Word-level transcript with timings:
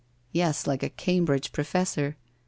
'Yes, 0.31 0.65
like 0.65 0.81
a 0.81 0.89
Cambridge 0.89 1.51
professor. 1.51 2.17